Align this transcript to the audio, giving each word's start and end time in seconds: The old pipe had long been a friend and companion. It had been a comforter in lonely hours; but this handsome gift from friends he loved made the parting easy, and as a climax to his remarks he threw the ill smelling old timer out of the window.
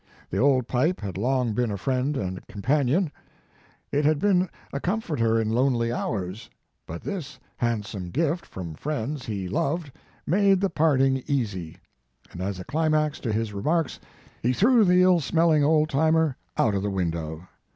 The 0.31 0.39
old 0.39 0.67
pipe 0.67 0.99
had 1.01 1.15
long 1.15 1.53
been 1.53 1.69
a 1.69 1.77
friend 1.77 2.17
and 2.17 2.41
companion. 2.47 3.11
It 3.91 4.03
had 4.03 4.17
been 4.17 4.49
a 4.73 4.79
comforter 4.79 5.39
in 5.39 5.51
lonely 5.51 5.93
hours; 5.93 6.49
but 6.87 7.03
this 7.03 7.39
handsome 7.57 8.09
gift 8.09 8.43
from 8.43 8.73
friends 8.73 9.27
he 9.27 9.47
loved 9.47 9.91
made 10.25 10.59
the 10.59 10.71
parting 10.71 11.21
easy, 11.27 11.77
and 12.31 12.41
as 12.41 12.59
a 12.59 12.63
climax 12.63 13.19
to 13.19 13.31
his 13.31 13.53
remarks 13.53 13.99
he 14.41 14.53
threw 14.53 14.83
the 14.85 15.03
ill 15.03 15.19
smelling 15.19 15.63
old 15.63 15.89
timer 15.89 16.35
out 16.57 16.73
of 16.73 16.81
the 16.81 16.89
window. 16.89 17.43